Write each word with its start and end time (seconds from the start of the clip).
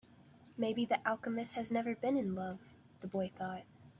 Maybe 0.57 0.83
the 0.85 0.99
alchemist 1.07 1.53
has 1.53 1.71
never 1.71 1.93
been 1.93 2.17
in 2.17 2.33
love, 2.33 2.73
the 3.01 3.07
boy 3.07 3.29
thought. 3.37 3.65